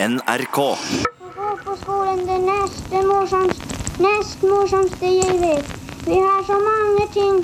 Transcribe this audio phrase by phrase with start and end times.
[0.00, 0.56] NRK.
[1.36, 3.62] Gå på skolen det neste morsomst,
[3.98, 5.72] nest morsomste jeg vet.
[6.06, 7.40] Vi har så mange ting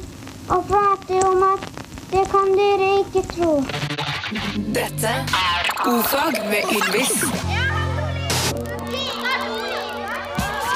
[0.47, 1.67] å prate om at
[2.13, 3.51] det kan dere ikke tro.
[4.79, 7.27] Dette er Ofag med Ylvis.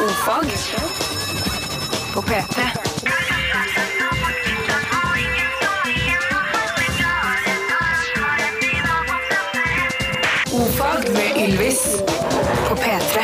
[0.08, 0.52] Ofag
[2.12, 2.87] på P3.
[11.86, 12.06] Med
[12.68, 13.20] på P3.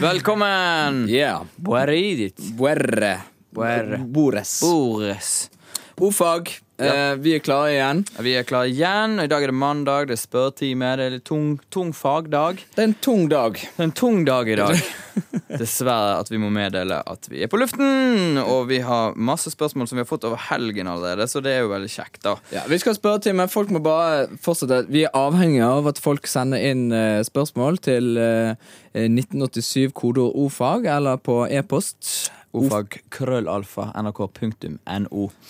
[0.00, 1.08] Velkommen!
[1.08, 1.42] Yeah.
[1.56, 2.36] Bueridit.
[2.38, 3.20] Buerre.
[3.50, 3.98] Buerre.
[3.98, 4.60] Bores.
[4.60, 5.50] Bores.
[5.96, 6.50] Ofag.
[6.80, 8.02] Eh, vi er klare igjen.
[8.24, 11.14] Vi er klare igjen, og i dag er det mandag, det er spørretime, det er
[11.18, 12.62] litt tung, tung fagdag.
[12.74, 13.60] Det er en tung dag.
[13.60, 14.80] Det er en tung dag i dag.
[15.60, 19.90] Dessverre at vi må meddele at vi er på luften, og vi har masse spørsmål
[19.90, 22.36] som vi har fått over helgen allerede, så det er jo veldig kjekt, da.
[22.54, 23.48] Ja, vi skal spørre spørretime.
[23.48, 24.84] folk må bare fortsette.
[24.88, 30.86] Vi er avhengige av at folk sender inn eh, spørsmål til eh, 1987 kodeord ordfag,
[30.86, 32.30] eller på e-post.
[32.52, 32.96] Ofag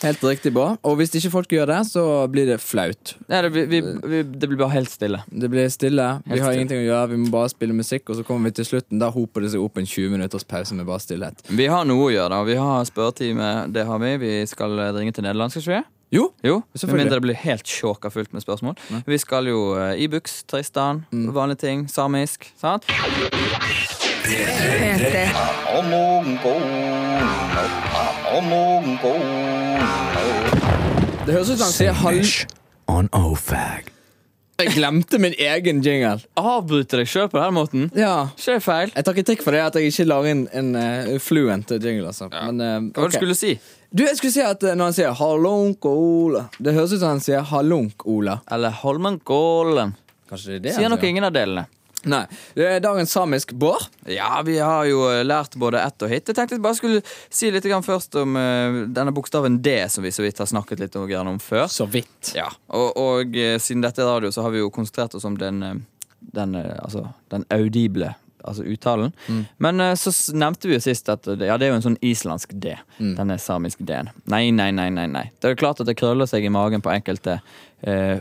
[0.02, 0.74] Helt riktig bra.
[0.84, 3.14] Og hvis ikke folk gjør det, så blir det flaut.
[3.30, 5.22] Nei, det, vi, vi, det blir bare helt stille.
[5.32, 6.08] Det blir stille.
[6.26, 6.58] Vi har stille.
[6.58, 7.08] ingenting å gjøre.
[7.14, 9.00] Vi må bare spille musikk, og så kommer vi til slutten.
[9.00, 11.40] Da hoper det seg opp en 20 minutters pause med bare stillhet.
[11.48, 12.42] Vi har noe å gjøre, da.
[12.44, 14.12] Vi har spørretime, det har vi.
[14.20, 15.82] Vi skal ringe til Nederland, skal ikke vi?
[16.10, 16.56] Jo, Jo,
[16.88, 18.74] med mindre det blir helt sjåka fullt med spørsmål.
[19.06, 19.60] Vi skal jo
[19.94, 21.32] Ibux, Tristan, Mm.
[21.32, 22.50] vanlige ting, samisk.
[22.58, 22.84] sant?
[24.24, 25.22] P3.
[31.26, 32.26] det høres ut som han sier halv...
[32.90, 33.90] On OFAG.
[34.60, 36.18] Jeg glemte min egen jingle.
[36.36, 37.86] Avbryte deg sjøl på denne måten?
[37.96, 38.28] Ja.
[38.34, 38.92] Ikke det feil?
[38.92, 42.10] Jeg tar kritikk for det at jeg ikke lager en, en uh, fluent jingle.
[42.10, 42.28] Altså.
[42.34, 43.54] Men, eh, Hva var det du skulle si?
[43.90, 47.16] Du, jeg skulle si at eh, Når han sier 'hallonk Ola' Det høres ut som
[47.16, 48.36] han sier 'hallonk Ola'.
[48.52, 49.96] Eller Holmenkollen.
[50.30, 51.66] Kanskje det er det Sier nok ingen av delene.
[52.08, 52.22] Nei.
[52.80, 53.82] Dagens samisk Bård.
[54.08, 56.28] Ja, vi har jo eh, lært både ett og hit.
[56.30, 60.12] Jeg tenkte jeg bare skulle si litt først om eh, denne bokstaven D, som vi
[60.14, 61.66] så vidt har snakket litt om, før.
[61.68, 62.32] Så vidt.
[62.36, 65.36] Ja, og, og eh, siden dette er radio, så har vi jo konsentrert oss om
[65.38, 65.84] den,
[66.20, 69.12] den, altså, den audible Altså uttalen.
[69.60, 72.54] Men eh, så nevnte vi jo sist at ja, det er jo en sånn islandsk
[72.62, 72.72] D.
[72.96, 74.08] Denne samiske D-en.
[74.32, 75.26] Nei, nei, nei, nei, nei.
[75.36, 77.40] Det er jo klart at det krøller seg i magen på enkelte
[77.82, 78.16] eh,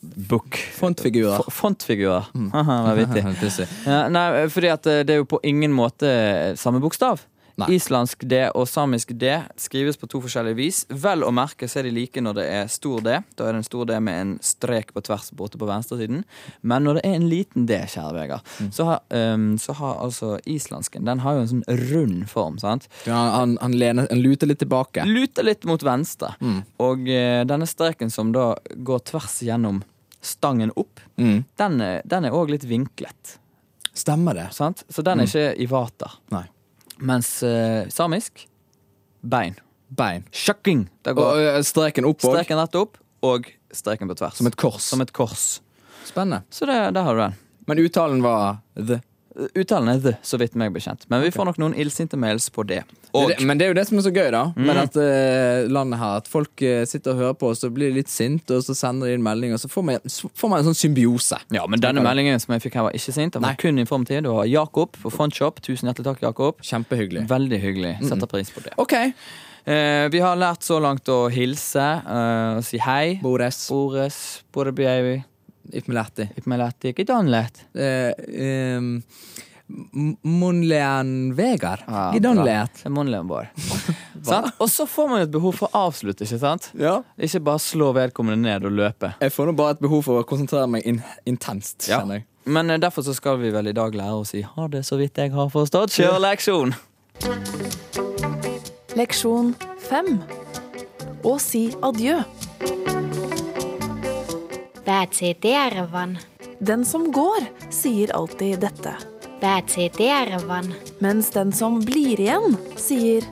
[0.00, 0.56] fontbook...
[0.72, 1.50] Fontfigurer.
[1.50, 2.24] Fontfigurer.
[2.52, 3.66] Aha, det var vittig.
[3.86, 7.20] Ja, nei, fordi at eh, det er jo på ingen måte samme bokstav.
[7.60, 7.68] Nei.
[7.76, 10.78] Islandsk D og samisk D skrives på to forskjellige vis.
[10.88, 13.18] Vel å merke så er de like når det er stor D.
[13.36, 16.24] Da er det en stor D med en strek på tvers borte på venstresiden.
[16.62, 18.70] Men når det er en liten D, kjære Vegard, Mm.
[18.72, 22.58] så, ehm, så har altså islandsken Den har jo en sånn rund form.
[22.58, 22.88] sant?
[23.06, 25.04] Ja, han, han, lener, han luter litt tilbake.
[25.06, 26.34] Luter litt mot venstre.
[26.40, 26.62] Mm.
[26.80, 29.82] Og uh, denne streken som da går tvers gjennom
[30.22, 31.44] stangen opp, Mm.
[31.56, 33.38] den er- den er òg litt vinklet.
[33.94, 34.52] Stemmer det?
[34.54, 34.84] Sant?
[34.90, 36.10] Så den er ikke i vater.
[36.30, 36.44] Nei.
[37.00, 38.46] Mens uh, samisk
[39.20, 39.56] bein.
[39.90, 40.24] Bein.
[40.32, 40.86] Sjakking.
[41.08, 42.34] Og går eh, streken opp òg.
[42.36, 44.38] streken rett opp og streken på tvers.
[44.38, 44.86] Som et kors.
[44.86, 45.46] Som et kors.
[46.06, 46.44] Spennende.
[46.50, 47.38] Så det, der har du den.
[47.66, 49.00] Men uttalen var the.
[49.54, 51.04] Uttalen er the, så vidt meg bekjent.
[51.10, 52.80] Men vi får nok noen illsinte mails på det.
[53.14, 54.42] Og men det er jo det som er så gøy, da.
[54.56, 54.64] Mm.
[54.66, 56.16] Med dette eh, landet her.
[56.22, 59.10] At folk eh, sitter og hører på, og så blir litt sinte, og så sender
[59.10, 61.38] de inn melding, og så får man, så får man en sånn symbiose.
[61.54, 63.36] ja, men denne meldingen som jeg fikk her, var ikke sint.
[63.36, 63.60] Den var Nei.
[63.62, 64.24] kun informativ.
[64.26, 65.62] Det var Jakob på Fontshop.
[65.62, 66.58] Tusen hjertelig takk, Jakob.
[66.66, 67.28] Kjempehyggelig.
[67.30, 67.94] Veldig hyggelig.
[68.02, 68.74] Setter pris på det.
[68.82, 68.96] OK.
[69.64, 73.18] Eh, vi har lært så langt å hilse eh, og si hei.
[73.22, 73.66] Bores.
[73.70, 74.18] Bores,
[74.54, 75.20] Bore Baby,
[75.72, 76.28] Ifmelati.
[76.36, 77.64] Ipmelati, Gidanlet.
[77.74, 78.12] Eh,
[78.76, 79.02] um,
[80.22, 81.80] Monlean Vegard.
[81.86, 83.50] Ah, er munnlig vår.
[84.62, 86.70] Og så får man jo et behov for å avslutte, ikke sant?
[86.78, 87.00] Ja.
[87.16, 89.14] Ikke bare slå vedkommende ned og løpe.
[89.22, 92.00] Jeg får nå bare et behov for å konsentrere meg in intenst, Ja.
[92.00, 92.26] kjenner jeg.
[92.50, 94.96] Men eh, derfor så skal vi vel i dag lære å si 'ha det så
[94.98, 95.94] vidt jeg har forstått'.
[95.94, 96.74] Kjør leksjon!
[98.96, 99.54] Leksjon
[99.88, 100.22] 5.
[101.22, 102.24] Å si adjø.
[106.60, 108.94] Den som går, sier alltid dette.
[111.00, 113.24] Mens den som blir igjen, sier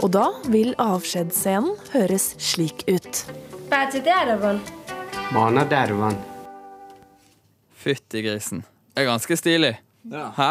[0.00, 3.24] Og da vil avskjedsscenen høres slik ut.
[7.80, 8.62] Fytti grisen.
[8.94, 9.74] Det er ganske stilig.
[10.10, 10.30] Ja.
[10.36, 10.50] Hæ?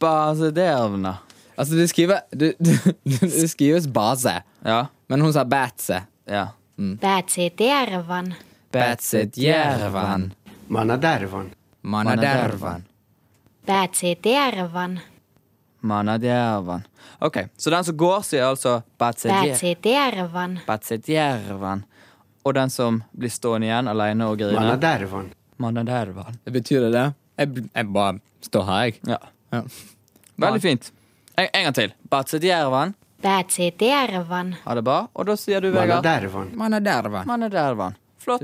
[0.00, 1.18] Basedervna.
[1.56, 2.72] Altså, du skriver, Du, du,
[3.04, 4.86] du skrives base, Ja.
[5.08, 6.02] men hun sa batse.
[6.26, 6.48] ja.
[7.00, 8.34] Päätse tervan,
[8.72, 10.32] Batset järvan.
[10.68, 11.50] Mana dervan.
[11.82, 12.84] Manadervan.
[13.66, 15.00] päätse tervan,
[15.82, 16.82] Manadjervan.
[17.20, 20.58] Ok, Så den som går, sier altså Batsidjervan.
[20.66, 21.84] Batsedjervan.
[22.44, 25.30] Og den som blir stående igjen alene og grine Manadervan.
[25.58, 26.36] Manadervan.
[26.44, 27.12] Betyr det det?
[27.38, 28.94] Jeg, jeg bare står her, jeg.
[29.06, 29.16] Ja.
[29.52, 29.62] Ja.
[30.36, 30.92] Veldig fint.
[31.38, 31.92] En, en gang til.
[32.10, 32.94] Batsedjervan.
[33.22, 34.54] Batsidjervan.
[34.64, 35.00] Ha det bra.
[35.12, 36.54] Og da sier du, Vegard Manadervan.
[36.56, 37.26] Man er dervann.
[37.28, 37.98] Man er Manadervan.
[38.20, 38.42] Flott.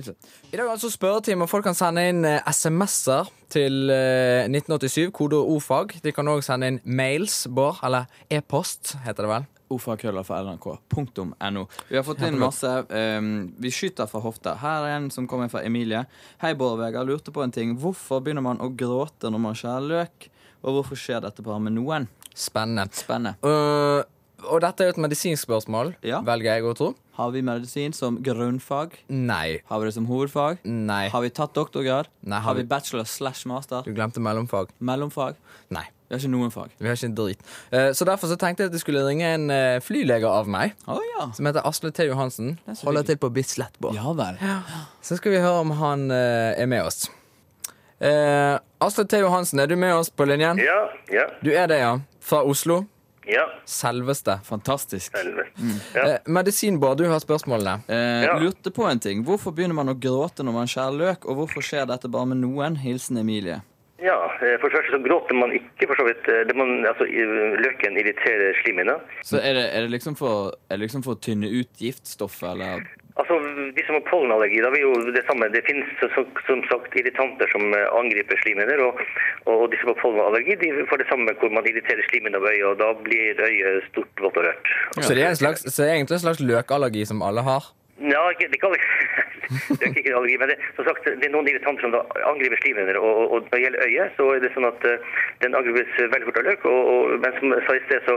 [0.52, 5.11] I dag er altså spørretime, og folk kan sende inn eh, SMS-er til eh, 1987,
[5.17, 5.99] kode ordfag.
[6.05, 9.44] De kan òg sende inn mails, Bård, eller e-post, heter det vel.
[9.76, 11.67] Ordfagkrøller.nrk.no.
[11.90, 12.70] Vi har fått inn masse.
[12.87, 14.55] um, vi skyter fra hofta.
[14.62, 16.05] Her er en som kommer fra Emilie.
[16.40, 17.11] Hei, Bård og Vegard.
[17.11, 17.75] Lurte på en ting.
[17.82, 20.31] Hvorfor begynner man å gråte når man skjærer løk?
[20.62, 22.06] Og hvorfor skjer dette bare med noen?
[22.37, 22.87] Spennende.
[22.94, 23.37] Spennende.
[23.43, 24.06] Uh,
[24.48, 26.20] og dette er jo et medisinsk spørsmål, Ja.
[26.22, 26.94] velger jeg å tro.
[27.16, 28.93] Har vi medisin som grunnfag?
[29.08, 29.60] Nei.
[29.70, 30.58] Har vi det som hovedfag?
[30.64, 31.08] Nei.
[31.08, 32.06] Har vi tatt doktorgrad?
[32.22, 33.82] Nei, har har vi vi- bachelor slash master?
[33.82, 34.69] Du glemte mellomfag.
[34.81, 35.34] Mellomfag?
[35.70, 35.84] Nei.
[36.08, 36.70] Vi har ikke noen fag.
[36.78, 37.38] Vi har ikke en drit.
[37.72, 40.75] Eh, så derfor så tenkte jeg at jeg skulle ringe en eh, flylege av meg,
[40.87, 41.31] Å ja.
[41.32, 42.04] som heter Asle T.
[42.06, 42.58] Johansen.
[42.69, 43.94] er så Holder til på Bislett, Bård.
[43.96, 44.37] Ja vel.
[45.02, 47.08] Så skal vi høre om han eh, er med oss.
[48.00, 49.19] Eh, Asle T.
[49.19, 50.58] Johansen, er du med oss på linjen?
[50.62, 51.99] Ja, ja, Du er det, ja.
[52.20, 52.84] Fra Oslo.
[53.26, 53.44] Ja.
[53.67, 54.38] Selveste.
[54.44, 55.14] Fantastisk.
[55.17, 55.50] Helvete.
[55.94, 57.81] Eh, Medisinbård, du har spørsmålene.
[57.88, 58.38] Eh, Ja.
[58.38, 59.25] Lurte på en ting.
[59.25, 62.38] Hvorfor begynner man å gråte når man skjærer løk, og hvorfor skjer dette bare med
[62.43, 62.76] noen?
[62.76, 63.62] Hilsen Emilie.
[63.99, 66.28] Ja, eh, for det første så gråter man ikke, for så vidt.
[66.28, 68.99] eh, Det man, altså, løken irriterer slimhinna.
[69.25, 72.50] Så er det, er det liksom for Er det liksom for å tynne ut giftstoffet,
[72.52, 72.84] eller
[73.16, 73.36] Altså,
[73.76, 75.48] de som har pollenallergi, da vil jo det samme.
[75.48, 75.88] Det finnes
[76.44, 79.00] som sagt irritanter som eh, angriper slimhinner, og,
[79.48, 82.66] og de som har pollenallergi, de får det samme hvor man irriterer slimhinna av øyet,
[82.68, 84.70] og da blir øyet stort, vått og rørt.
[85.00, 87.72] Så det er, en slags, så er egentlig en slags løkallergi som alle har?
[88.04, 88.76] Ja, ikke, det, kan,
[89.48, 92.60] det er ikke allergi, men det, som sagt, det er noen irritanter som da angriper
[92.62, 92.98] slimhinner.
[93.00, 96.28] Og, og, når det gjelder øyet, så er det sånn at uh, den angripes veldig
[96.31, 96.69] fort av løk.
[96.70, 98.16] Og, og, men som jeg sa i sted, så,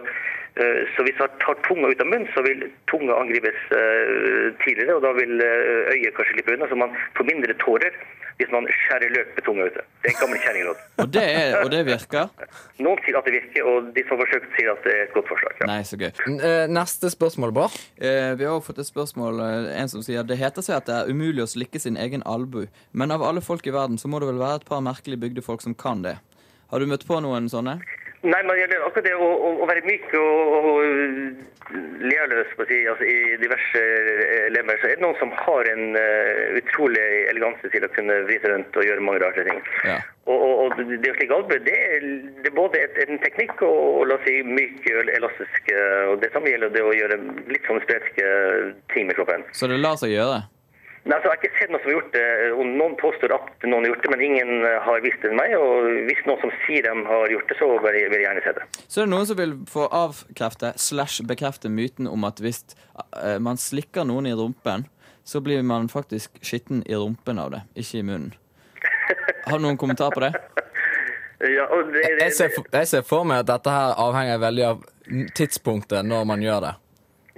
[0.62, 4.98] uh, så hvis man tar tunga ut av munnen, så vil tunga angripes uh, tidligere.
[4.98, 8.02] Og da vil øyet kanskje slippe unna, så man får mindre tårer
[8.40, 9.82] hvis man skjærer løk med tunga ute.
[10.00, 10.84] Det er en gammel kjerringråd.
[11.04, 11.24] Og det,
[11.60, 12.30] og det virker?
[12.86, 15.14] Noen sier at det virker, og de som har forsøkt, sier at det er et
[15.18, 15.58] godt forslag.
[15.60, 15.68] Ja.
[15.68, 16.10] Nei, så gøy.
[16.40, 17.76] Eh, Neste spørsmål, Bård.
[18.00, 19.44] Eh, vi har også fått et spørsmål.
[19.44, 22.24] eh, En som sier det heter seg at det er umulig å slikke sin egen
[22.26, 22.64] albu.
[22.96, 25.44] Men av alle folk i verden så må det vel være et par merkelig bygde
[25.44, 26.16] folk som kan det.
[26.72, 27.80] Har du møtt på noen sånne?
[28.22, 28.52] Nei, men
[28.84, 30.80] akkurat det å, å, å være myk og, og
[32.04, 36.58] lealøs si, altså, i diverse eh, lemmer, så er det noen som har en uh,
[36.60, 39.62] utrolig eleganse til å kunne vrite rundt og gjøre mange rare ting.
[39.88, 40.00] Ja.
[40.28, 41.80] Og, og, og det å slikke albu, det,
[42.44, 45.72] det er både et, en teknikk og, og la oss si myk elastisk.
[46.12, 48.30] Og det samme gjelder det å gjøre litt sånn spretiske
[48.94, 49.48] ting med kroppen.
[49.56, 50.44] Så det lar seg gjøre?
[51.10, 52.26] Nei, altså, Jeg har ikke sett noen som har gjort det.
[52.54, 55.40] og Noen påstår at noen har gjort det, men ingen eh, har visst det enn
[55.40, 55.56] meg.
[55.58, 58.44] Og hvis noen som sier de har gjort det, så vil jeg, vil jeg gjerne
[58.46, 58.68] se det.
[58.86, 62.62] Så er det noen som vil få avkrefte slash bekrefte myten om at hvis
[63.18, 64.86] eh, man slikker noen i rumpen,
[65.26, 68.38] så blir man faktisk skitten i rumpen av det, ikke i munnen.
[69.50, 70.34] Har du noen kommentar på det?
[71.40, 74.42] Ja, og det, det, Jeg ser, for, jeg ser for meg at dette her avhenger
[74.42, 74.82] veldig av
[75.40, 76.72] tidspunktet når man gjør det.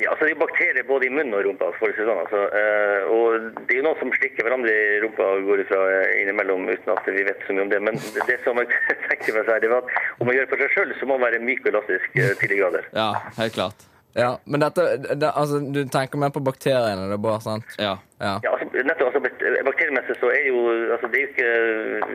[0.01, 1.69] Ja, altså Det er bakterier både i munnen og rumpa.
[1.77, 2.42] for å si sånn, altså.
[2.57, 6.15] Eh, og Det er jo noen som slikker hverandre i rumpa og går ifra eh,
[6.24, 7.81] innimellom uten at vi vet så mye om det.
[7.86, 8.71] Men det, som jeg
[9.12, 11.30] tenkte meg det var at om man gjør det for seg sjøl, så må man
[11.30, 12.89] være myk og elastisk eh, til de grader.
[12.98, 13.91] Ja, helt klart.
[14.18, 14.86] Ja, Men dette,
[15.16, 17.78] det, altså, du tenker mer på bakteriene, det er bare sant?
[17.80, 17.98] Ja.
[18.20, 18.38] Ja.
[18.44, 19.22] Ja, altså, nettopp, altså,
[19.65, 21.48] Bakteriemessig så er jo altså, Det er jo ikke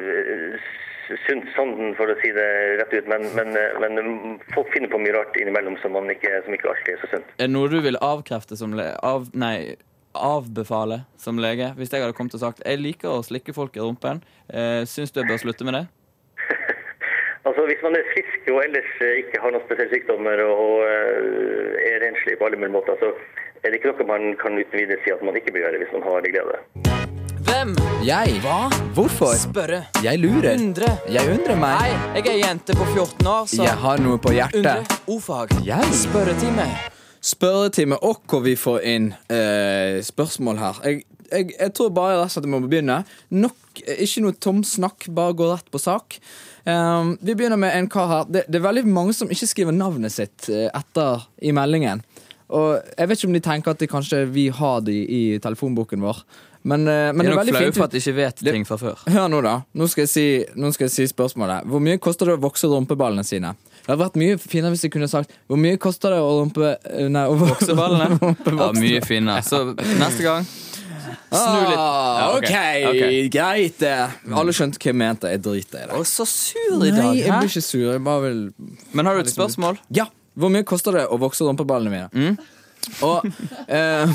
[0.02, 0.68] eh,
[1.26, 2.46] sunt sånn, for å si det
[2.80, 6.32] rett ut, men, men, eh, men folk finner på mye rart innimellom som, man ikke,
[6.46, 7.34] som ikke alltid er så sunt.
[7.38, 9.76] Er det noe du vil avkrefte som le av, Nei,
[10.16, 11.72] avbefale som lege?
[11.78, 15.14] Hvis jeg hadde kommet og sagt jeg liker å slikke folk i rumpen, eh, syns
[15.14, 15.84] du jeg bør slutte med det?
[17.46, 21.90] Altså, Hvis man er frisk og ellers eh, ikke har noen spesielle sykdommer og, eh,
[21.90, 23.08] er renslig på alle mulige måter, så
[23.62, 25.94] er det ikke noe man kan uten videre si at man ikke bør gjøre hvis
[25.96, 26.56] man har det glede.
[27.46, 27.70] Hvem?
[28.12, 28.28] Jeg?
[28.44, 28.58] Hva?
[28.96, 29.30] Hvorfor?
[29.48, 29.80] Spørre.
[30.08, 30.52] Jeg lurer.
[30.58, 30.90] Undre.
[31.16, 31.78] Jeg undrer meg.
[31.84, 34.58] Hei, jeg er jente på 14 år, så Jeg har noe på hjertet.
[34.58, 34.98] Undre.
[35.14, 35.48] Ordfag.
[35.70, 35.84] Jeg?
[36.06, 36.66] Spørretime.
[37.34, 40.82] Spørretime, og hvor vi får inn eh, spørsmål her.
[40.84, 42.98] Jeg, jeg, jeg tror bare rett og slett vi må begynne.
[43.30, 46.18] Nok, eh, Ikke noe tomsnakk, bare gå rett på sak.
[46.66, 48.24] Um, vi begynner med en kar her.
[48.28, 52.02] Det, det er veldig mange som ikke skriver navnet sitt eh, etter i meldingen.
[52.50, 56.02] Og Jeg vet ikke om de tenker at de kanskje vi har de i telefonboken
[56.02, 56.20] vår.
[56.66, 57.76] Men, eh, men De det er er nok veldig fint.
[57.76, 58.98] for at de ikke vet Det- ting fra før.
[59.06, 59.62] Hør nå, da.
[59.74, 60.26] Nå skal, jeg si,
[60.58, 61.64] nå skal jeg si spørsmålet.
[61.66, 63.54] Hvor mye koster det å vokse rumpeballene sine?
[63.86, 66.72] Det hadde vært mye finere hvis jeg kunne sagt Hvor mye koster det å rumpe...
[67.08, 68.18] Nei, å Vokseballene?
[68.58, 69.42] Ja, mye finere.
[69.46, 70.46] Så neste gang
[71.36, 71.78] Snu litt.
[71.78, 72.52] Ah, Ja, ok,
[72.90, 73.30] ok.
[73.36, 73.94] greit det.
[74.32, 75.30] Alle skjønte hva jeg mente.
[75.32, 75.94] Jeg driter i det.
[75.98, 77.00] Å, så sur i dag.
[77.04, 77.38] Nei, jeg hæ?
[77.42, 77.86] blir ikke sur.
[77.92, 78.42] Jeg bare vil
[78.92, 79.78] Men har du et spørsmål?
[79.96, 80.08] Ja.
[80.36, 82.08] Hvor mye koster det å vokse rumpeballene mine?
[82.12, 82.36] Mm.
[83.02, 83.24] Og
[83.72, 84.10] eh,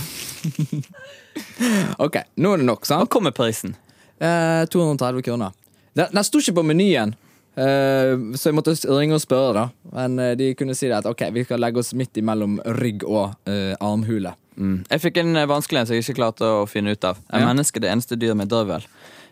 [2.06, 3.10] OK, nå er det nok, Hva sant?
[3.14, 3.74] kommer prisen?
[4.22, 5.52] Eh, 230 kroner.
[5.98, 7.16] Den, den sto ikke på menyen,
[7.60, 9.66] eh, så jeg måtte ringe og spørre.
[9.66, 12.60] da Men eh, de kunne si det at ok, vi skal legge oss midt imellom
[12.80, 14.36] rygg og eh, armhule.
[14.62, 14.78] Mm.
[14.92, 17.18] Jeg fikk en eh, vanskelig en som jeg ikke klarte å finne ut av.
[17.34, 17.50] Er Ja.
[17.50, 18.86] mennesket det eneste dyr med drøvel?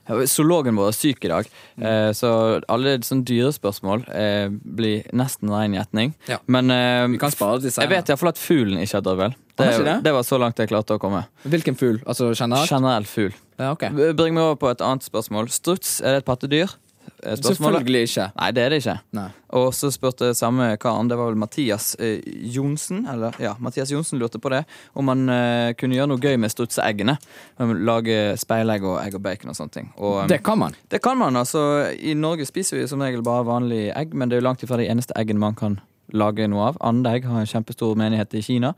[0.09, 1.45] Zoologen vår er syk i dag,
[1.77, 2.29] eh, så
[2.67, 6.15] alle sånne dyrespørsmål eh, blir nesten ren gjetning.
[6.27, 6.39] Ja.
[6.47, 9.35] Men eh, Vi kan spare til jeg vet iallfall at fuglen ikke har drøvel.
[9.59, 9.95] Det, det?
[10.07, 11.25] det var så langt jeg klarte å komme.
[11.45, 11.99] Hvilken fugl?
[12.07, 12.71] Altså generelt?
[12.71, 13.35] Generell fugl.
[13.59, 13.91] Ja, okay.
[14.15, 15.51] Bring meg over på et annet spørsmål.
[15.51, 16.73] Struts, er det et pattedyr?
[17.19, 17.59] Spørsmålet?
[17.59, 18.25] Selvfølgelig ikke.
[18.39, 18.95] Nei, det er det ikke.
[19.17, 19.27] Nei.
[19.59, 22.21] Og så spurte samme karen, det var vel Mathias eh,
[22.53, 24.61] Johnsen, eller ja, Mathias Johnsen lurte på det,
[24.93, 27.17] om man eh, kunne gjøre noe gøy med strutseeggene.
[27.89, 29.91] Lage speilegg og egg og bacon og sånne ting.
[29.97, 30.77] Og, um, Det kan man.
[30.89, 31.65] det kan man, altså.
[31.97, 34.79] I Norge spiser vi som regel bare vanlige egg, men det er jo langt ifra
[34.79, 35.79] de eneste eggene man kan
[36.15, 36.79] lage noe av.
[36.85, 38.73] Andeegg har en kjempestor menighet i Kina.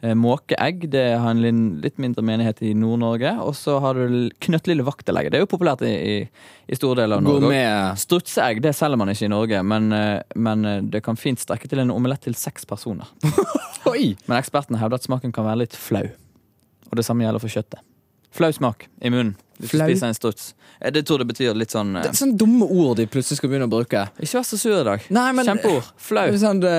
[0.00, 3.32] Eh, Måkeegg det har en litt mindre menighet i Nord-Norge.
[3.44, 5.34] Og så har du knøttlille vaktelegget.
[5.34, 6.16] Det er jo populært i, i,
[6.68, 7.64] i store deler av Norge.
[8.02, 11.70] Strutseegg det selger man ikke i Norge, men, eh, men eh, det kan fint strekke
[11.70, 13.10] til en omelett til seks personer.
[13.86, 16.02] Men ekspertene hevder at smaken kan være litt flau.
[16.90, 17.80] Og det samme gjelder for kjøttet.
[18.36, 19.86] Flau smak i munnen hvis Flau?
[19.88, 20.50] du spiser en struts.
[20.82, 23.38] Eh, Det tror det betyr litt sånn eh, Det er sånne dumme ord de plutselig
[23.38, 24.02] skal begynne å bruke.
[24.20, 25.06] Ikke vær så sur i dag.
[25.16, 25.86] Nei, men- Kjempeord.
[25.96, 26.24] Flau.
[26.28, 26.74] Er Sånn, det,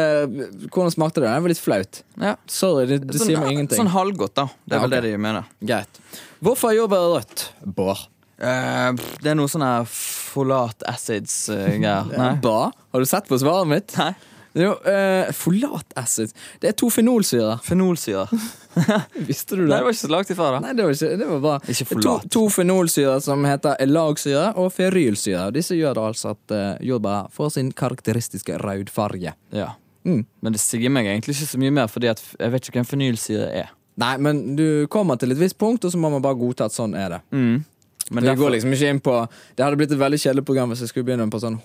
[0.70, 1.32] hvordan smakte det?
[1.34, 2.04] Det var litt flaut.
[2.22, 2.36] Ja.
[2.46, 3.80] Sorry, det, det Sånn, sier meg ingenting.
[3.82, 4.46] sånn halvgodt, da.
[4.68, 5.02] Det er Ja, vel okay.
[5.02, 5.46] det de mener.
[5.66, 6.00] Greit.
[6.44, 7.48] Hvorfor er jordbær rødt?
[7.66, 8.06] Bård.
[8.38, 12.14] Uh, det er noe sånn her folat acids-greier.
[12.14, 12.72] Uh, Bra.
[12.94, 13.98] Har du sett på svaret mitt?
[13.98, 14.14] Nei.
[14.58, 16.32] Jo, uh, folat acid.
[16.62, 17.60] Det er to fenolsyrer.
[17.66, 18.32] Fenolsyrer.
[19.28, 19.70] Visste du det?
[19.70, 19.78] Nei, det?
[19.78, 20.60] det var ikke så langt ifra, da.
[20.66, 21.56] Nei, det var, ikke, det var bra.
[21.74, 22.08] Ikke folat.
[22.08, 25.48] To, to fenolsyrer som heter elagsyre og ferylsyre.
[25.56, 29.34] Disse gjør da altså at uh, jordbær får sin karakteristiske rødfarge.
[29.56, 29.72] Ja.
[30.08, 30.24] Mm.
[30.42, 33.50] Men det sier meg egentlig ikke så mye mer, Fordi jeg vet ikke hvem fenylsyre
[33.64, 33.74] er.
[33.98, 36.76] Nei, men du kommer til et visst punkt, og så må man bare godta at
[36.76, 37.22] sånn er det.
[37.34, 37.66] Men
[38.12, 40.70] Men det derfor- går liksom ikke inn på Det hadde blitt et veldig kjedelig program
[40.70, 41.58] hvis jeg skulle begynne på sånn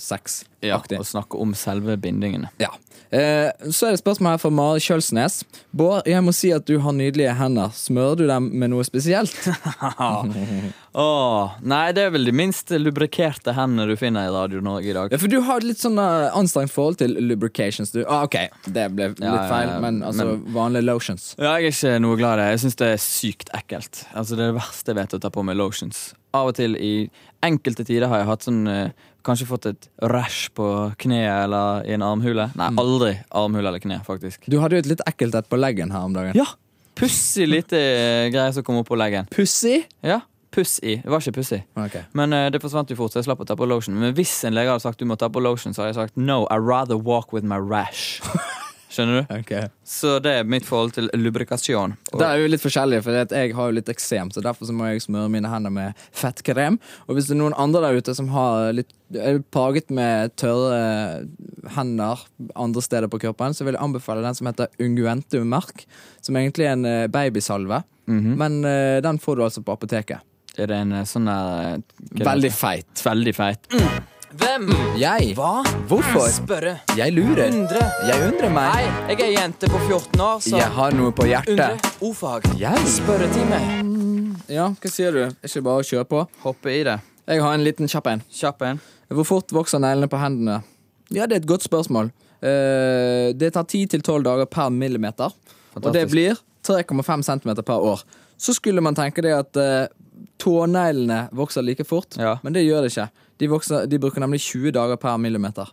[0.00, 0.96] H6O12C6-aktig.
[0.96, 2.50] ja, og snakke om selve bindingene.
[2.60, 2.72] Ja.
[3.10, 5.40] Eh, så er det spørsmål her fra Mari Kjølsnes.
[5.74, 7.72] Bård, jeg må si at du har nydelige hender.
[7.74, 9.34] Smører du dem med noe spesielt?
[10.92, 14.94] Åh, nei, det er vel de minst lubrikerte hendene du finner i Radio Norge i
[14.94, 15.12] dag.
[15.14, 17.92] Ja, for du har et litt sånn eh, anstrengt forhold til lubrications.
[17.94, 18.00] Du.
[18.06, 18.38] Ah, ok,
[18.74, 21.32] det ble litt Ja, feil, men altså men- vanlige lotions.
[21.38, 22.48] Ja, jeg er ikke noe glad i det.
[22.56, 24.04] Jeg syns det er sykt ekkelt.
[24.14, 26.02] Altså Det er det verste jeg vet, å ta på meg lotions.
[26.34, 26.92] Av og til i
[27.42, 28.90] enkelte tider har jeg hatt sånn eh,
[29.26, 30.66] Kanskje fått et rash på
[31.02, 32.48] kneet eller i en armhule.
[32.56, 34.48] Nei, aldri armhule eller kne, faktisk.
[34.50, 36.36] Du hadde jo et litt ekkelt et på leggen her om dagen.
[36.38, 36.48] Ja!
[37.00, 37.78] Pussig lite
[38.32, 39.28] greie som kom opp på leggen.
[39.32, 39.78] Pussy?
[40.04, 40.96] Ja, puss i.
[41.00, 41.62] Det var ikke pussig.
[41.78, 42.02] Okay.
[42.12, 43.96] Men uh, det forsvant jo fort, så jeg slapp å ta på lotion.
[44.00, 46.18] Men hvis en lege hadde sagt du må ta på lotion, så hadde jeg sagt
[46.20, 48.20] no, I rather walk with my rash.
[48.90, 49.34] Skjønner du?
[49.38, 49.68] Okay.
[49.86, 51.94] Så det er mitt forhold til lubrikasjon.
[52.10, 54.88] Det er jo litt forskjellig, for jeg har jo litt eksem, så derfor så må
[54.90, 56.80] jeg smøre mine hender med fettkrem.
[57.06, 61.24] Og hvis det er noen andre der ute som har litt er plaget med tørre
[61.74, 62.20] hender
[62.54, 65.86] andre steder på kroppen, så vil jeg anbefale den som heter Unguentum Merk,
[66.22, 67.82] som egentlig er en eh, babysalve.
[68.10, 70.22] Men eh, den får du altså på apoteket.
[70.58, 71.82] Er det en eh, sånn der?
[72.26, 73.04] Veldig feit.
[73.06, 73.70] Veldig feit.
[74.30, 74.68] Hvem?
[74.94, 75.32] Jeg?
[75.34, 75.64] Hva?
[75.90, 76.28] Hvorfor?
[76.30, 76.76] Spørre.
[76.96, 77.48] Jeg lurer.
[77.50, 77.80] Undre.
[78.06, 78.84] Jeg undrer meg.
[79.08, 81.56] Hei, jeg er jente på 14 år, så Jeg har noe på hjertet.
[81.56, 81.90] Undre.
[82.06, 82.46] O-fag.
[82.60, 82.84] Jeg?
[82.94, 83.58] Spørretime.
[84.46, 85.34] Ja, hva sier du?
[85.42, 86.22] Ikke bare å kjøre på?
[86.44, 86.94] Hoppe i det.
[87.26, 88.22] Jeg har en liten kjapp en.
[88.30, 88.78] Kjapp en.
[89.10, 90.60] Hvor fort vokser neglene på hendene?
[91.10, 92.12] Ja, det er et godt spørsmål.
[92.38, 95.34] Eh, det tar 10-12 dager per millimeter.
[95.74, 95.88] Fantastisk.
[95.90, 96.38] Og det blir
[96.70, 98.06] 3,5 cm per år.
[98.38, 99.88] Så skulle man tenke det at eh,
[100.40, 102.38] tåneglene vokser like fort, Ja.
[102.42, 103.10] men det gjør det ikke.
[103.40, 105.68] De, vokser, de bruker nemlig 20 dager per millimeter.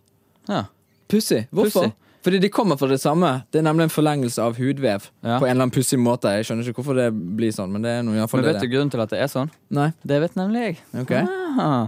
[0.47, 0.65] Ja.
[1.07, 1.47] Pussig.
[1.51, 1.87] Hvorfor?
[1.87, 1.95] Pussig.
[2.27, 3.29] Fordi de kommer fra det samme.
[3.53, 5.05] Det er nemlig en forlengelse av hudvev.
[5.23, 5.37] Ja.
[5.39, 6.27] På en eller annen pussig måte.
[6.35, 7.05] Jeg skjønner ikke hvorfor det
[7.37, 9.03] blir sånn, men det er noe i hvert fall Men det vet du grunnen til
[9.03, 9.51] at det er sånn?
[9.77, 9.85] Nei.
[10.03, 10.75] Det vet nemlig jeg.
[11.03, 11.13] Ok.
[11.57, 11.87] Ah.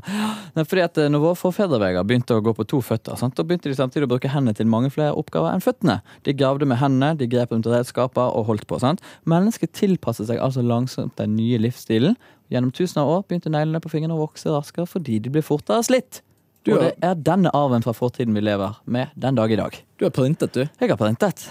[0.55, 3.35] Nei, fordi at eh, når våre forfedreveger begynte å gå på to føtter, sant?
[3.35, 5.99] da begynte de samtidig å bruke hendene til mange flere oppgaver enn føttene.
[6.23, 8.79] De gravde med hendene, de grep rundt redskaper og holdt på.
[8.79, 9.03] Sant?
[9.29, 12.15] Mennesket tilpasset seg altså langsomt den nye livsstilen.
[12.49, 15.85] Gjennom tusen av år begynte neglene på fingrene å vokse raskere fordi de ble fortere
[15.85, 16.23] slitt.
[16.65, 19.77] Du og det er denne arven fra fortiden vi lever med den dag i dag.
[20.01, 20.65] Du har printet, du.
[20.65, 21.45] Jeg har printet.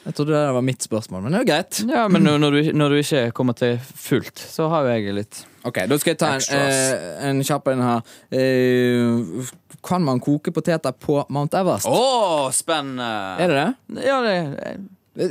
[0.00, 1.80] Jeg trodde det var mitt spørsmål, men det er jo greit.
[1.90, 5.42] Ja, men når, du, når du ikke kommer til fullt, så har jo jeg litt
[5.68, 8.14] Ok, Da skal jeg ta en, eh, en kjapp en her.
[8.32, 9.50] Eh,
[9.84, 11.84] kan man koke poteter på Mount Everest?
[11.84, 13.10] Å, spennende!
[13.44, 14.06] Er det det?
[14.06, 14.38] Ja, det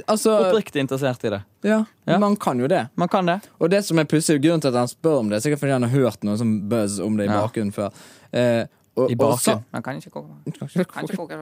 [0.08, 1.42] Altså, Oppriktig interessert i det.
[1.64, 2.18] ja, Ja.
[2.20, 2.90] man kan jo det.
[2.96, 3.40] Man kan det.
[3.60, 5.72] Og det som er pussig, grunnen til at han spør om det, er sikkert fordi
[5.72, 7.42] han har hørt noe sånn buzz om det i Ja.
[7.48, 7.92] bakgrunnen før.
[8.34, 8.66] Eh,
[8.96, 9.64] og, I bakgrunnen?
[9.74, 11.40] Man kan ikke koke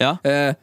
[0.00, 0.16] Ja.
[0.24, 0.54] Eh,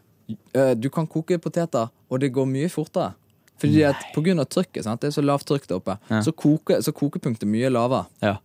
[0.53, 3.13] eh, du kan koke poteter, og det går mye fortere.
[3.59, 5.01] Fordi at på grunn av trykket, sant?
[5.01, 6.21] det er så lavt trykk der oppe, Ja.
[6.21, 8.05] så, koke, så kokepunktet er mye lavere.
[8.21, 8.37] ja.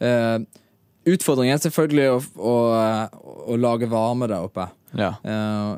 [0.00, 0.38] Eh,
[1.06, 4.68] utfordringen er selvfølgelig å, å, å lage varme der oppe.
[4.98, 5.14] Ja.
[5.24, 5.76] Uh,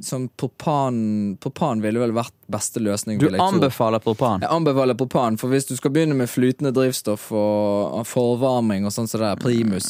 [0.00, 3.18] som propan Propan ville vel vært beste løsning.
[3.18, 4.42] Du jeg anbefaler propan.
[4.44, 8.92] Jeg anbefaler propan, for hvis du skal begynne med flytende drivstoff og og forvarming og
[8.94, 9.88] sånn som det der, primus?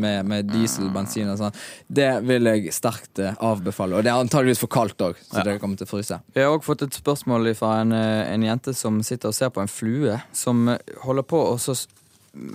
[0.00, 1.56] Med, med diesel, bensin og sånn,
[1.88, 3.98] det vil jeg sterkt eh, avbefale.
[3.98, 5.44] Og det er antageligvis for kaldt òg, så Ja.
[5.48, 6.20] det kommer til å fryse.
[6.34, 9.50] Vi har også fått et spørsmål fra en, eh, en jente som sitter og ser
[9.50, 10.66] på en flue som
[11.02, 11.74] holder på å så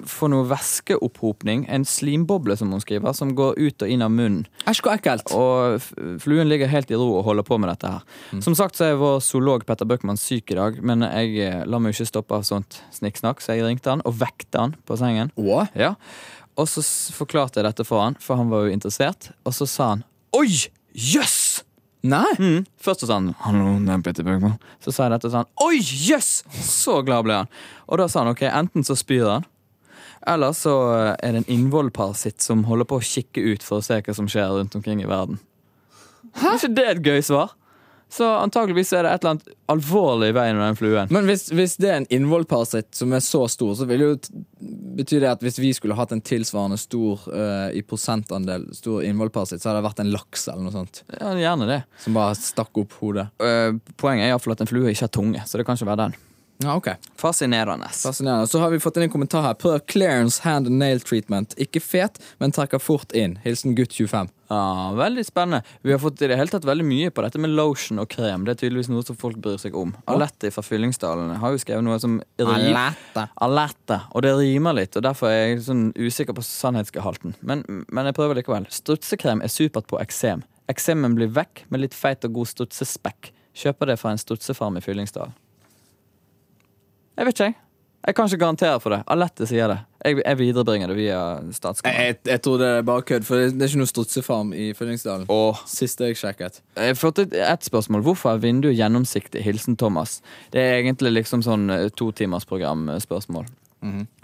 [0.07, 1.65] få noe væskeopphopning.
[1.71, 4.45] En slimboble, som hun skriver, som går ut og inn av munnen.
[4.69, 5.33] Æsj, hvor ekkelt!
[5.33, 5.81] Og
[6.21, 8.05] fluen ligger helt i ro og holder på med dette her.
[8.45, 11.85] Som sagt så er vår zoolog Petter Bøckmann syk i dag, men jeg la lar
[11.85, 15.31] meg ikke stoppe av sånt snikksnakk, så jeg ringte han og vekte han på sengen.
[15.39, 15.71] What?
[15.79, 15.95] Ja.
[16.59, 16.83] Og så
[17.15, 19.31] forklarte jeg dette for han, for han var jo interessert.
[19.47, 20.05] Og så sa han
[20.35, 20.51] Oi!
[20.93, 21.63] Jøss!
[22.03, 22.27] Nei!
[22.39, 22.65] Mm.
[22.79, 24.59] Først så sa han Hallo, det er Petter Bøckmann.
[24.83, 26.33] Så sa jeg dette, og sa han Oi, jøss!
[26.67, 27.53] Så glad ble han.
[27.87, 29.47] Og da sa han ok, enten så spyr han,
[30.27, 30.73] eller så
[31.15, 34.27] er det en innvollparasitt som holder på å kikke ut for å se hva som
[34.29, 35.39] skjer rundt omkring i verden.
[36.35, 36.51] Hæ?
[36.55, 37.55] Er ikke det et gøy svar?
[38.09, 41.11] Så antakeligvis er det et eller annet alvorlig i veien med den fluen.
[41.13, 44.07] Men hvis, hvis det er en innvollparasitt som er så stor, så vil jo
[44.97, 49.61] bety det at hvis vi skulle hatt en tilsvarende stor uh, i prosentandel stor innvollparasitt,
[49.61, 51.83] så hadde det vært en laks eller noe sånt Ja, gjerne det.
[52.01, 53.27] som bare stakk opp hodet.
[53.37, 56.07] Uh, Poenget er iallfall at en flue ikke har tunge, så det kan ikke være
[56.07, 56.17] den.
[56.63, 56.87] Ja, ok.
[57.15, 57.87] Fascinerende.
[57.87, 58.47] Fascinerende.
[58.47, 59.53] Så har vi fått inn en kommentar her.
[59.55, 61.53] Prøv Clarence hand and nail treatment.
[61.55, 63.37] Ikke fet, men trekker fort inn.
[63.45, 64.27] Hilsen gutt 25.
[64.51, 65.61] Ja, Veldig spennende.
[65.87, 68.43] Vi har fått i det hele tatt veldig mye på dette med lotion og krem.
[68.43, 69.95] Det er tydeligvis noe som folk bryr seg om.
[70.11, 73.27] Alette fra Fyllingsdalen har jo skrevet noe som Alette.
[73.39, 74.01] Alette.
[74.11, 77.39] Og det rimer litt, og derfor er jeg sånn usikker på sannhetsgehalten.
[77.39, 78.67] Men, men jeg prøver likevel.
[78.67, 80.43] Strutsekrem er supert på eksem.
[80.67, 83.31] Eksemen blir vekk med litt feit og god strutsespekk.
[83.55, 85.39] Kjøper det fra en strutsefarm i Fyllingsdalen.
[87.19, 87.59] Jeg vet ikke, jeg.
[88.07, 89.01] Jeg kan ikke garantere for det.
[89.11, 89.75] Alette sier det.
[90.07, 91.19] Jeg, jeg viderebringer det via
[91.51, 92.05] Statskanalen.
[92.05, 94.69] Jeg, jeg tror det er bare kødd, for det det er ikke noe strutsefarm i
[94.77, 95.25] Fyllingsdalen.
[95.29, 96.61] Åh, Siste jeg sjekket.
[96.79, 98.05] Jeg har fått et, et spørsmål.
[98.07, 99.43] Hvorfor er vinduet gjennomsiktig?
[99.43, 100.21] Hilsen Thomas.
[100.55, 103.51] Det er egentlig liksom sånn eh, totimersprogram-spørsmål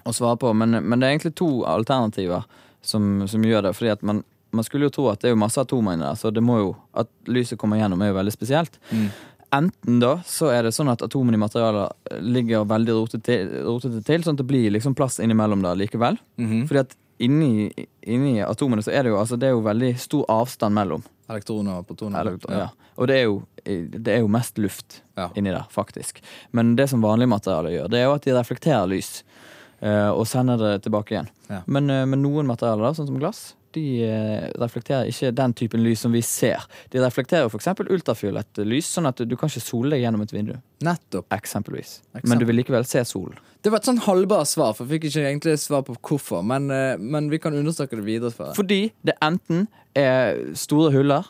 [0.06, 2.48] å svare på, men, men det er egentlig to alternativer
[2.84, 3.76] som, som gjør det.
[3.76, 4.24] Fordi at man,
[4.56, 6.58] man skulle jo tro at det er jo masse atomer inni der, så det må
[6.60, 8.80] jo, at lyset kommer gjennom er jo veldig spesielt.
[9.56, 13.98] Enten da så er det sånn at atomene i materialet ligger veldig rotete til, rotet
[14.08, 16.18] til, sånn at det blir liksom plass innimellom da likevel.
[16.68, 17.70] Fordi at inni,
[18.04, 21.06] inni atomene så er det jo, altså, det er jo veldig stor avstand mellom.
[21.32, 22.20] Elektroner og protoner.
[22.26, 22.92] Elektroner, ja.
[23.00, 25.30] Og det er, jo, det er jo mest luft Ja.
[25.36, 26.20] inni der, faktisk.
[26.52, 29.24] Men det som vanlige materialer gjør, det er jo at de reflekterer lys.
[29.82, 31.28] eh, og sender det tilbake igjen.
[31.50, 31.62] Ja.
[31.68, 35.84] Men, eh, men noen materialer, da, sånn som glass, de eh, reflekterer ikke den typen
[35.86, 36.66] lys som vi ser.
[36.94, 37.70] De reflekterer f.eks.
[37.86, 40.56] ultrafiolett lys, sånn at du, kan ikke sole deg gjennom et vindu.
[40.86, 41.28] Nettopp.
[41.36, 42.00] Eksempelvis.
[42.14, 42.32] Eksempel.
[42.32, 43.40] Men du vil likevel se solen.
[43.66, 46.46] Det var et sånn halvbart svar, for jeg fikk ikke egentlig svar på hvorfor.
[46.46, 48.34] Men, eh, men vi kan understreke det videre.
[48.36, 48.54] For.
[48.58, 51.28] Fordi det enten er store huller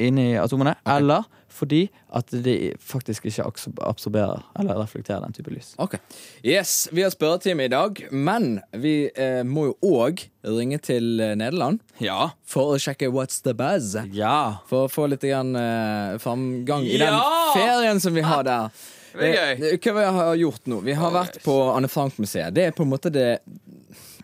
[0.00, 3.44] inni atomene, eller fordi at de faktisk ikke
[3.86, 5.68] absorberer eller reflekterer den type lys.
[5.78, 5.94] Ok.
[6.42, 11.36] Yes, vi har spørretime i dag, men vi eh, må jo òg ringe til eh,
[11.38, 12.32] Nederland Ja.
[12.44, 13.94] for å sjekke What's the buzz.
[14.16, 14.58] Ja.
[14.66, 17.20] For å få litt grann, eh, framgang i den
[17.54, 18.74] ferien som vi har der.
[19.14, 19.76] Det er gøy.
[19.78, 20.80] Hva vi har gjort nå?
[20.82, 22.50] Vi har vært på Anne Frank-museet.
[22.56, 23.28] Det er på en måte det,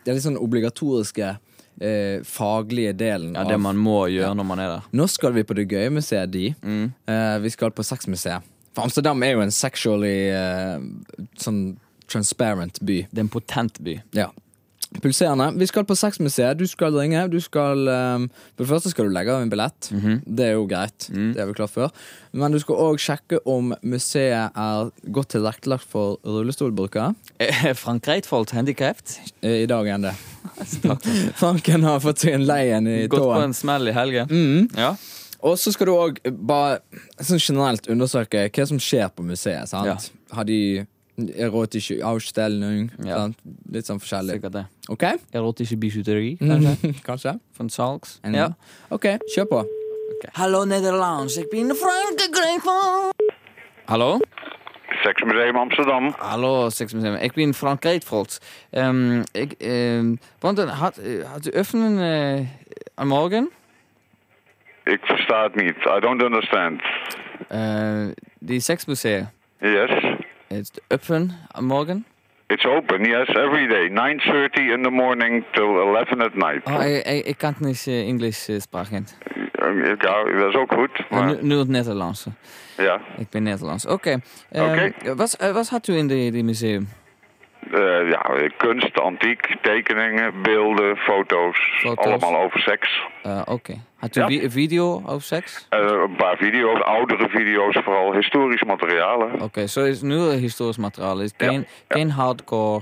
[0.03, 1.31] det er litt sånn obligatoriske
[1.79, 4.89] eh, faglige delen ja, det av man må gjøre når man er der.
[4.97, 6.51] Nå skal vi på det gøye museet, de.
[6.51, 8.47] Eh, vi skal på sexmuseet.
[8.75, 10.77] For Amsterdam er jo en sexually eh,
[11.39, 11.61] sånn
[12.11, 13.01] transparent by.
[13.11, 13.97] Det er en potent by.
[14.15, 14.29] Ja.
[14.99, 15.45] Pulserende.
[15.55, 16.59] Vi skal på sexmuseet.
[16.59, 17.21] Du skal ringe.
[17.31, 18.25] Du skal um,
[18.57, 19.87] For det første skal du legge av en billett.
[20.27, 21.07] Det er jo greit.
[21.07, 21.93] Det er vi klart før.
[22.35, 27.13] Men du skal òg sjekke om museet er godt tilrettelagt for rullestolbrukere.
[27.39, 29.15] Er Frank Reitfoldt handikappet?
[29.41, 30.13] Eh, I dag er det.
[31.41, 34.69] Franken har fått seg en lei en i Gått på en smell i helgen?
[34.75, 34.95] Ja.
[35.41, 36.81] Og så skal du òg bare
[37.23, 39.71] sånn generelt undersøke hva som skjer på museet.
[39.71, 39.87] sant?
[39.87, 40.35] Ja.
[40.35, 40.59] Har de
[41.29, 42.91] erotische Ausstellung?
[43.03, 43.15] Ja.
[43.17, 43.37] Sant?
[43.71, 44.31] Litt sånn forskjellig.
[44.39, 44.65] Sikkert det.
[44.89, 45.03] OK?
[45.31, 46.93] Erotische bijouteri, kanskje?
[47.07, 47.39] Kanskje?
[47.57, 48.19] Van Salks?
[48.21, 48.49] En- Ja.
[48.89, 49.05] OK,
[49.35, 49.61] kjør på.
[50.33, 53.15] Hallo Nederlands, ik ben Frank Reitfoldt.
[53.85, 54.19] Hallo?
[55.03, 56.13] Seksmuseum Amsterdam.
[56.17, 57.15] Hallo, seksmuseum.
[57.15, 58.37] Ik ben Frank Reitfoldt.
[58.71, 62.47] Um, ik, um, want dan had, eh, had u öffnen uh,
[62.95, 63.49] aan morgen?
[64.83, 65.75] Ik versta het niet.
[65.97, 66.81] I don't understand.
[67.51, 68.07] Uh,
[68.39, 69.25] de Sexmuseet.
[69.59, 70.03] Yes.
[70.51, 72.05] It's open am Morgen.
[72.47, 73.89] It's open, yes, every day.
[73.89, 76.67] 9.30 in the morning till 11 at night.
[76.67, 76.85] Oh,
[77.25, 79.07] ik, kan niet uh, Engels uh, spreken.
[79.99, 80.89] Ja, dat is ook goed.
[80.99, 82.25] Uh, Maar, nu, nu het Nederlands.
[82.77, 83.01] ja.
[83.17, 83.85] Ik ben Nederlands.
[83.85, 84.19] Oké.
[84.49, 85.15] Ehm, Oké.
[85.15, 86.87] Wat, eh, wat had u in die museum?
[87.73, 91.57] Eh, ja, kunst, antiek, tekeningen, beelden, foto's.
[91.81, 92.05] Foto's.
[92.05, 93.01] Allemaal over seks.
[93.23, 93.73] Eh, Oké.
[93.97, 94.27] Had u Ja.
[94.27, 95.65] vi- video over seks?
[95.69, 99.41] Eh, een paar video's, oudere video's, vooral historisch materialen.
[99.41, 101.21] Oké, zo is nu historisch materiaal.
[101.21, 102.81] Is geen, geen hardcore.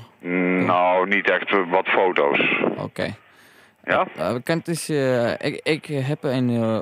[0.66, 2.40] Nou, niet echt wat foto's.
[2.78, 3.16] Oké.
[3.84, 4.08] Ja?
[4.44, 4.90] Kent is,
[5.38, 6.80] ik, ik heb een uh.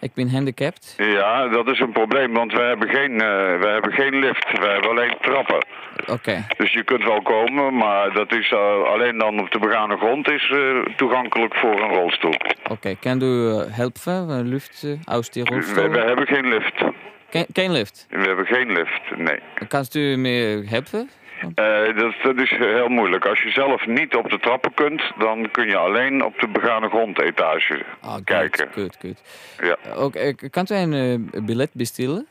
[0.00, 0.94] Ik ben handicapped.
[0.96, 4.58] Ja, dat is een probleem, want we hebben geen, eh, we hebben geen lift.
[4.58, 5.66] We hebben alleen trappen.
[6.06, 6.46] Oké.
[6.56, 10.30] Dus je kunt wel komen, maar dat is eh, alleen dan op de begane grond
[10.30, 12.34] is eh, toegankelijk voor een rolstoel.
[12.70, 14.48] Oké, kan u helpen?
[14.48, 15.90] Lucht uh, uit die rolstoel?
[15.90, 16.84] we hebben geen lift.
[17.30, 18.06] Geen, geen lift?
[18.08, 19.38] We hebben geen lift, nee.
[19.68, 21.10] Kan u me helpen?
[21.54, 23.26] Eh, dat, dat is heel moeilijk.
[23.26, 26.88] Als je zelf niet op de trappen kunt, dan kun je alleen op de begane
[26.88, 28.68] grondetage Ah, kijken.
[28.72, 29.22] Goed, goed.
[29.58, 29.76] Ja.
[29.96, 30.92] Oké, kan u een
[31.34, 32.26] uh, biljet bestellen?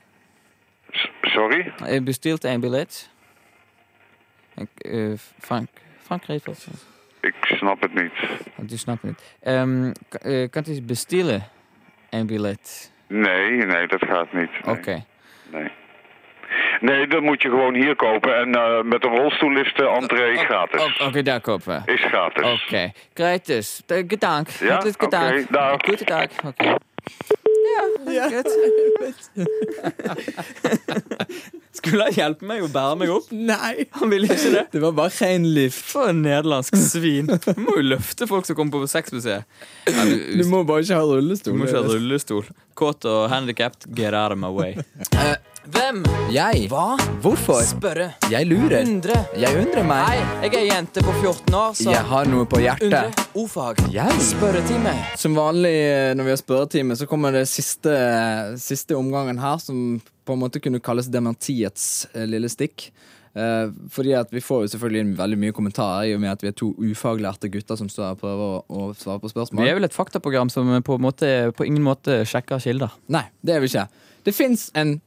[0.92, 1.74] S- Sorry?
[1.90, 3.10] U bestelt een biljet?
[5.40, 5.68] Frank,
[6.46, 6.68] of...
[7.22, 8.12] Ik snap het niet.
[8.58, 9.36] Oh, u snapt het niet.
[9.56, 9.92] Um,
[10.50, 11.44] kan u bestellen
[12.10, 12.92] een biljet?
[13.08, 14.50] Nee, nee, dat gaat niet.
[14.62, 14.70] Oké.
[14.70, 15.06] Okay.
[15.52, 15.72] Nee.
[16.82, 18.36] Nee, dan moet je gewoon hier kopen.
[18.36, 20.82] En uh, met een rolstoel is de entree oh, gratis.
[20.82, 22.44] Oké, okay, daar kopen Is gratis.
[22.44, 22.94] Oké, okay.
[23.14, 23.82] gratis.
[23.88, 24.50] Gedank.
[24.50, 25.32] Ja, Het is gedank.
[25.32, 25.86] okay, dag.
[25.86, 26.30] Goedendag.
[26.46, 26.48] Oké.
[26.48, 26.78] Okay.
[28.06, 28.30] Ja, ja.
[28.30, 28.48] goed.
[31.72, 33.30] Skulle han hjelpe meg å bære meg opp?
[33.32, 33.86] Nei.
[34.00, 34.64] Han ville ikke det.
[34.74, 35.84] Det var bare geen lift.
[35.92, 37.30] For en nederlandsk svin.
[37.30, 39.46] Du må jo løfte folk som kommer på sexmuseet.
[39.88, 41.54] Ja, du, du, må bare ikke ha rullestol.
[41.54, 42.50] Du må ikke ha rullestol.
[42.80, 44.76] Kåt og handikapped, get out of my way.
[45.14, 45.36] Uh,
[45.68, 46.00] hvem?
[46.32, 46.68] Jeg.
[46.72, 46.96] Hva?
[47.24, 47.60] Hvorfor?
[47.68, 48.14] Spørre.
[48.32, 48.86] Jeg lurer.
[48.88, 49.18] Undre.
[49.38, 50.22] Jeg undrer meg.
[50.22, 52.88] Nei, jeg er jente på 14 år, så Jeg har noe på hjertet.
[52.88, 53.28] Undre.
[53.36, 53.82] Ordfag.
[53.92, 54.22] Jeg.
[54.24, 54.96] Spørretime.
[55.20, 57.94] Som vanlig eh, når vi har spørretime, så kommer det siste,
[58.62, 62.88] siste omgangen her, som på en måte kunne kalles dementiets eh, lille stikk.
[63.36, 66.46] Eh, fordi at vi får jo selvfølgelig inn veldig mye kommentarer i og med at
[66.46, 69.66] vi er to ufaglærte gutter som står og prøver å, å svare på spørsmål.
[69.68, 72.96] Vi er vel et faktaprogram som på, en måte, på ingen måte sjekker kilder.
[73.12, 73.90] Nei, det er vi ikke.
[74.26, 74.98] Det fins en,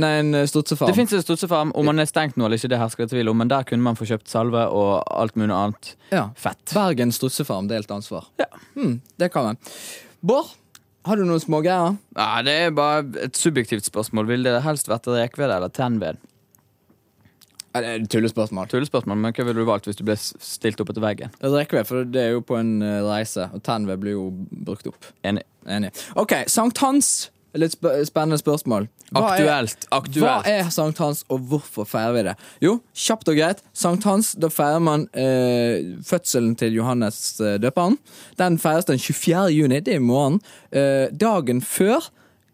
[0.00, 0.88] nei, en strutsefarm.
[0.88, 1.72] Det fins en strutsefarm.
[1.76, 3.84] Om man er stengt nå eller ikke, det hersker det tvil om, men der kunne
[3.84, 6.30] man få kjøpt salve og alt mulig annet Ja.
[6.34, 6.62] fett.
[6.72, 8.26] Bergen strutsefarm, delt ansvar.
[8.40, 8.46] Ja.
[8.74, 9.58] Hmm, det kan man.
[10.24, 10.48] Bård,
[11.04, 11.98] har du noen smågreier?
[12.16, 14.26] Ja, det er bare et subjektivt spørsmål.
[14.32, 16.16] Ville det helst vært rekved eller tennved?
[17.70, 18.66] Ja, det er tullespørsmål.
[18.72, 21.30] Tullespørsmål, men hva ville du valgt hvis du ble stilt opp etter veggen?
[21.40, 24.24] Rekved, for det er jo på en eh, reise, og tennved blir jo
[24.66, 25.06] brukt opp.
[25.22, 25.44] Enig.
[25.70, 25.92] Enig.
[26.18, 27.28] OK, sankthans.
[27.58, 28.86] Litt sp spennende spørsmål.
[29.10, 29.86] Hva Aktuelt.
[29.88, 30.22] Er, Aktuelt.
[30.22, 32.34] hva er sankthans, og hvorfor feirer vi det?
[32.62, 33.62] Jo, kjapt og greit.
[33.74, 37.98] Sankthans, da feirer man eh, fødselen til Johannes eh, døperen.
[38.38, 39.48] Den feires den 24.
[39.56, 40.38] juni, det er i morgen.
[40.70, 42.06] Eh, dagen før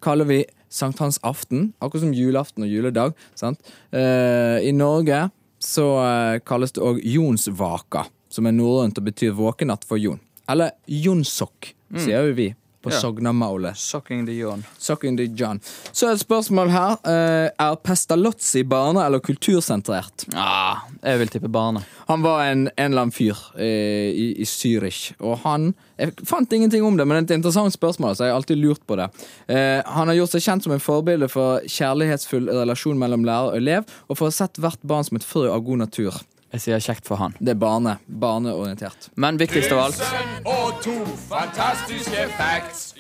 [0.05, 3.17] kaller vi sankthansaften, akkurat som julaften og juledag.
[3.39, 3.61] Sant?
[3.93, 5.27] Eh, I Norge
[5.63, 10.21] så eh, kalles det òg jonsvaka, som er norrønt og betyr våkenatt for Jon.
[10.49, 12.53] Eller jonsokk, sier jo vi
[12.87, 13.01] på Ja.
[13.03, 13.77] Sognamaulet.
[13.83, 14.63] Shocking the John.
[14.79, 15.61] Sucking the John.
[15.93, 16.97] Så et spørsmål her.
[17.05, 20.27] eh, er Pestalozzi barne- eller kultursentrert?
[20.35, 21.83] Ah, jeg vil tippe barne.
[22.07, 26.53] Han var en, en eller annen fyr eh, i, i Zürich, og han Jeg fant
[26.53, 28.97] ingenting om det, men det er et interessant spørsmål, så jeg har alltid lurt på
[29.01, 29.07] det.
[29.49, 33.57] Eh, han har gjort seg kjent som en forbilde for kjærlighetsfull relasjon mellom lærer og
[33.57, 36.13] elev, og for å ha sett hvert barn som et frø av god natur.
[36.55, 37.35] Jeg sier kjekt for han.
[37.43, 39.09] Det er barne, barneorientert.
[39.19, 40.03] Men viktigst av alt
[40.47, 40.95] Og to
[41.27, 42.93] fantastiske facts.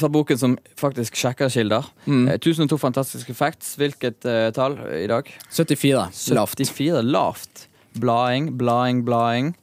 [0.00, 1.86] Fra boken som faktisk sjekker kilder.
[2.06, 2.28] Mm.
[2.34, 3.72] 1002 fantastiske facts.
[3.78, 5.30] Hvilket uh, tall i dag?
[5.50, 6.34] 74.
[6.34, 6.58] Lavt.
[6.58, 7.02] 74.
[7.06, 7.64] Lavt.
[7.98, 9.54] Blading, blading, blading.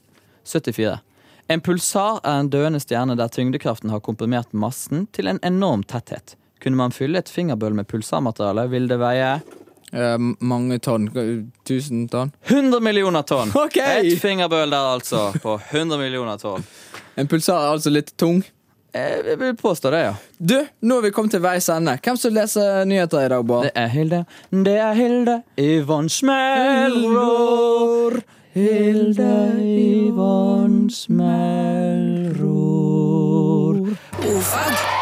[0.47, 0.97] 74.
[1.47, 6.35] En pulsar er en døende stjerne der tyngdekraften har komprimert massen til en enorm tetthet.
[6.63, 9.37] Kunne man fylle et fingerbøl med pulsarmateriale, vil det veie
[9.93, 11.09] Eh, mange tonn.
[11.63, 12.31] Tusen tonn.
[12.43, 13.51] 100 millioner tonn!
[13.67, 14.03] Okay.
[14.13, 15.31] Et fingerbøl der, altså.
[15.43, 16.63] På 100 millioner tonn.
[17.15, 18.43] En pulsar er altså litt tung.
[18.95, 20.13] Jeg jeg vil påstå det, ja.
[20.39, 21.97] Du, nå er vi kommet til veis ende.
[22.03, 23.63] Hvem som leser nyheter i dag, Bård?
[23.67, 24.25] Det er Hilde.
[24.51, 27.33] Det er Hilde Yvonne Smelrår.
[28.57, 30.89] Hilde Yvonne
[34.17, 34.96] på P3.